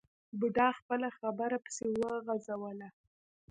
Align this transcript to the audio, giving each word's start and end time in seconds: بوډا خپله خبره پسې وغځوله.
بوډا 0.39 0.67
خپله 0.79 1.07
خبره 1.19 1.57
پسې 1.63 1.85
وغځوله. 1.99 2.89